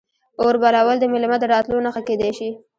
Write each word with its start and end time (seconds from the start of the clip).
اور 0.41 0.53
بلول 0.63 0.97
د 0.99 1.03
میلمه 1.13 1.37
د 1.39 1.43
راتلو 1.53 1.77
نښه 1.85 2.01
کیدی 2.07 2.31
شي. 2.37 2.49